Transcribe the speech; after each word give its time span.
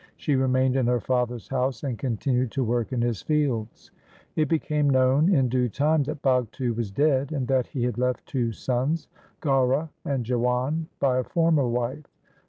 She 0.17 0.35
remained 0.35 0.77
in 0.77 0.87
her 0.87 0.99
father's 0.99 1.47
house 1.47 1.83
and 1.83 1.95
continued 1.95 2.49
to 2.53 2.63
work 2.63 2.91
in 2.91 3.03
his 3.03 3.21
fields. 3.21 3.91
It 4.35 4.47
became 4.49 4.89
known 4.89 5.31
in 5.31 5.47
due 5.47 5.69
time 5.69 6.01
that 6.05 6.23
Bhagtu 6.23 6.73
was 6.75 6.89
dead, 6.89 7.31
and 7.31 7.47
that 7.49 7.67
he 7.67 7.83
had 7.83 7.99
left 7.99 8.25
two 8.25 8.51
sons, 8.51 9.07
Gaura 9.43 9.89
and 10.03 10.25
Jiwan, 10.25 10.87
by 10.99 11.19
a 11.19 11.23
former 11.23 11.67
wife. 11.67 12.07